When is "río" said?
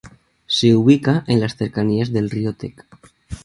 2.31-2.53